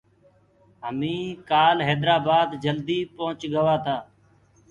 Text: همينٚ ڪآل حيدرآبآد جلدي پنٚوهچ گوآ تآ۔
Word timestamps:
همينٚ 0.83 1.39
ڪآل 1.49 1.77
حيدرآبآد 1.87 2.49
جلدي 2.63 2.99
پنٚوهچ 3.15 3.41
گوآ 3.53 3.75
تآ۔ 3.83 3.95